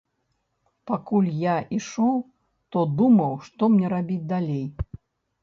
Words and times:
Пакуль 0.91 1.27
я 1.41 1.55
ішоў, 1.77 2.15
то 2.73 2.79
думаў, 3.03 3.37
што 3.51 3.71
мне 3.77 3.87
рабіць 3.97 4.21
далей. 4.35 4.65